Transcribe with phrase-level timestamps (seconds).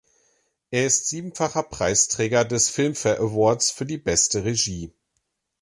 [0.71, 4.91] Er ist siebenfacher Preisträger des Filmfare Awards für die Beste Regie.